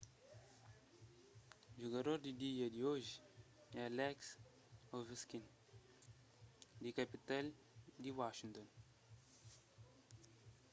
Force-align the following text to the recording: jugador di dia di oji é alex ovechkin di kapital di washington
jugador 1.81 2.17
di 2.25 2.31
dia 2.41 2.65
di 2.75 2.81
oji 2.93 3.13
é 3.77 3.79
alex 3.89 4.17
ovechkin 4.97 5.43
di 6.83 6.89
kapital 6.99 7.45
di 8.03 8.09
washington 8.19 8.67